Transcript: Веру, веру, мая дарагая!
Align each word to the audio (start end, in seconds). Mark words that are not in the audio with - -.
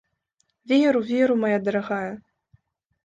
Веру, 0.71 1.01
веру, 1.11 1.35
мая 1.43 1.59
дарагая! 1.67 2.11